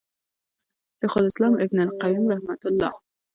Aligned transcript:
شيخ 1.03 1.17
الإسلام 1.17 1.61
ابن 1.61 1.81
القيّم 1.81 2.31
رحمه 2.31 2.57
الله 2.65 2.93